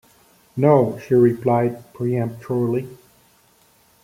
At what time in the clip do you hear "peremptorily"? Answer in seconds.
1.93-2.89